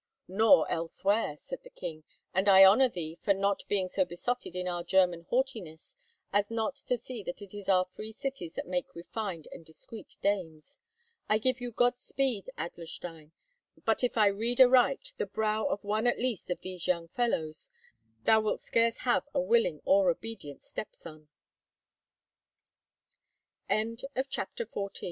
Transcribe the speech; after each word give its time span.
"Nor 0.27 0.67
elsewhere," 0.67 1.37
said 1.37 1.61
the 1.63 1.69
king; 1.69 2.03
"and 2.33 2.49
I 2.49 2.63
honour 2.65 2.89
thee 2.89 3.19
for 3.21 3.35
not 3.35 3.61
being 3.67 3.87
so 3.87 4.03
besotted 4.03 4.55
in 4.55 4.67
our 4.67 4.83
German 4.83 5.27
haughtiness 5.29 5.95
as 6.33 6.49
not 6.49 6.75
to 6.87 6.97
see 6.97 7.21
that 7.21 7.39
it 7.43 7.53
is 7.53 7.69
our 7.69 7.85
free 7.85 8.11
cities 8.11 8.53
that 8.55 8.65
make 8.65 8.95
refined 8.95 9.47
and 9.51 9.63
discreet 9.63 10.17
dames. 10.23 10.79
I 11.29 11.37
give 11.37 11.61
you 11.61 11.71
good 11.71 11.97
speed, 11.99 12.49
Adlerstein; 12.57 13.31
but, 13.85 14.03
if 14.03 14.17
I 14.17 14.25
read 14.25 14.59
aright 14.59 15.13
the 15.17 15.27
brow 15.27 15.65
of 15.67 15.83
one 15.83 16.07
at 16.07 16.17
least 16.17 16.49
of 16.49 16.61
these 16.61 16.87
young 16.87 17.07
fellows, 17.09 17.69
thou 18.23 18.41
wilt 18.41 18.59
scarce 18.59 18.97
have 19.05 19.27
a 19.35 19.39
willing 19.39 19.81
or 19.85 20.09
obedient 20.09 20.63
stepson." 20.63 21.27
CHAPTER 24.31 24.65
XV 24.65 24.93
TH 24.95 24.99